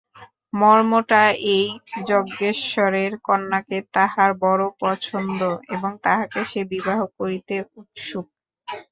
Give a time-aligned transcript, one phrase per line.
[0.53, 1.23] মর্মটা
[1.51, 1.65] এই,
[2.09, 5.39] যজ্ঞেশ্বরের কন্যাকে তাহার বড়ো পছন্দ
[5.75, 8.27] এবং তাহাকে সে বিবাহ করিতে উৎসুক।